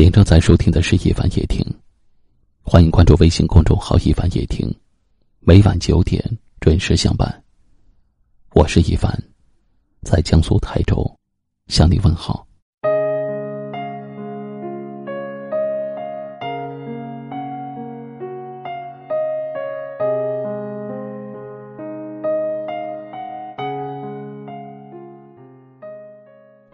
[0.00, 1.60] 您正在收听的是《一凡夜听》，
[2.62, 4.72] 欢迎关注微信公众号“一凡夜听”，
[5.42, 6.24] 每晚九点
[6.60, 7.42] 准时相伴。
[8.54, 9.20] 我是一凡，
[10.02, 11.04] 在江苏泰州
[11.66, 12.46] 向你问好。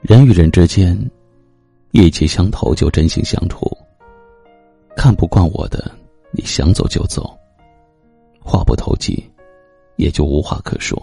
[0.03, 1.11] 人与人之间。
[1.97, 3.71] 意气相投就真心相处。
[4.97, 5.89] 看不惯我的，
[6.33, 7.39] 你想走就走。
[8.41, 9.25] 话不投机，
[9.95, 11.01] 也就无话可说。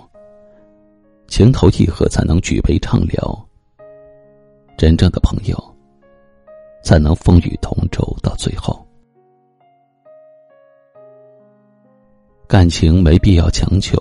[1.29, 3.47] 情投意合才能举杯畅聊。
[4.77, 5.57] 真正的朋友，
[6.83, 8.85] 才能风雨同舟到最后。
[12.49, 13.97] 感情没必要强求，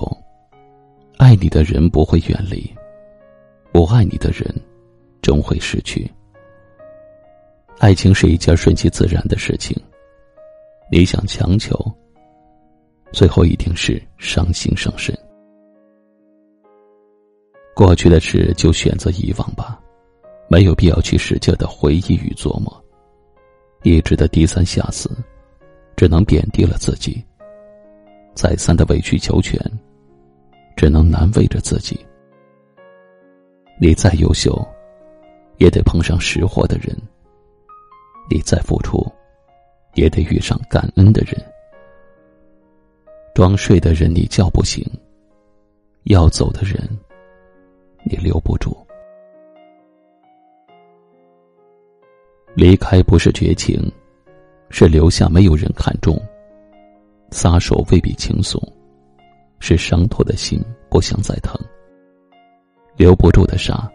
[1.18, 2.68] 爱你的人不会远离，
[3.70, 4.52] 不爱你的人，
[5.22, 6.10] 终会失去。
[7.80, 9.74] 爱情是一件顺其自然的事情，
[10.92, 11.74] 你想强求，
[13.10, 15.18] 最后一定是伤心伤身。
[17.74, 19.80] 过去的事就选择遗忘吧，
[20.50, 22.70] 没有必要去使劲的回忆与琢磨，
[23.82, 25.10] 一直的低三下四，
[25.96, 27.14] 只能贬低了自己；
[28.34, 29.58] 再三的委曲求全，
[30.76, 31.98] 只能难为着自己。
[33.80, 34.54] 你再优秀，
[35.56, 36.94] 也得碰上识货的人。
[38.30, 39.04] 你再付出，
[39.94, 41.36] 也得遇上感恩的人。
[43.34, 44.86] 装睡的人你叫不醒，
[46.04, 46.88] 要走的人
[48.04, 48.76] 你留不住。
[52.54, 53.80] 离开不是绝情，
[54.70, 56.16] 是留下没有人看重。
[57.32, 58.60] 撒手未必轻松，
[59.58, 61.58] 是伤透的心不想再疼。
[62.96, 63.90] 留不住的沙，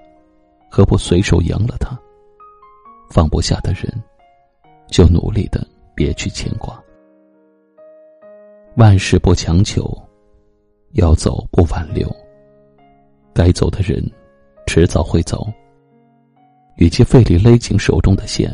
[0.70, 1.98] 何不随手扬了它？
[3.10, 3.94] 放不下的人。
[4.88, 6.82] 就努力的别去牵挂，
[8.78, 9.90] 万事不强求，
[10.94, 12.10] 要走不挽留。
[13.34, 14.02] 该走的人，
[14.66, 15.48] 迟早会走。
[16.78, 18.54] 与其费力勒紧手中的线，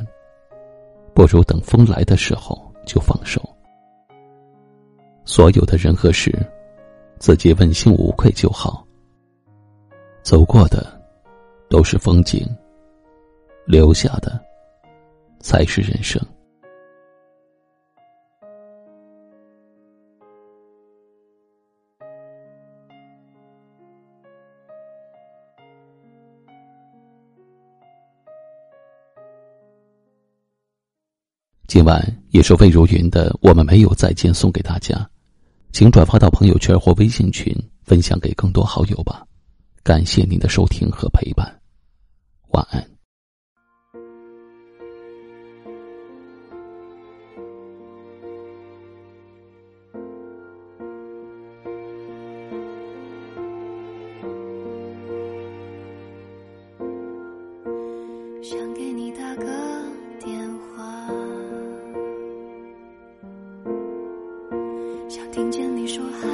[1.14, 3.42] 不如等风来的时候就放手。
[5.25, 6.31] 所有的人和事，
[7.19, 8.86] 自己问心无愧就好。
[10.24, 11.00] 走过的，
[11.69, 12.48] 都是风景；
[13.66, 14.40] 留下的。
[15.51, 16.17] 才是人生。
[31.68, 35.06] 今晚也是魏如云的《我们没有再见》送给大家，
[35.73, 39.28] 请转发到朋友圈或微信群，分享给更多好友吧。
[39.83, 41.59] 感谢您的收听和陪伴，
[42.51, 42.91] 晚安。
[65.12, 66.26] 想听见你说还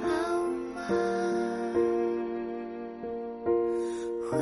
[0.00, 0.06] 好
[0.76, 0.80] 吗？
[4.30, 4.38] 回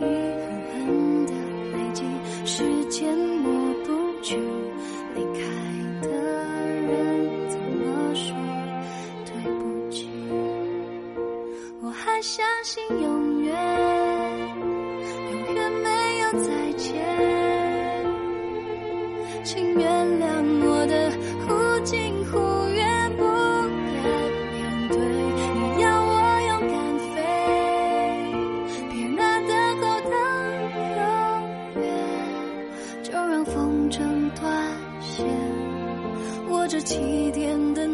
[0.00, 1.32] 忆狠狠的
[1.70, 2.02] 累积，
[2.44, 3.48] 时间抹
[3.84, 3.92] 不
[4.22, 4.34] 去，
[5.14, 5.38] 离开
[6.02, 8.34] 的人怎么说
[9.24, 9.60] 对不
[9.92, 10.10] 起？
[11.82, 13.54] 我还相信永远。
[15.30, 16.90] 永远没有再见，
[19.44, 19.88] 请原
[36.70, 37.84] 着起点的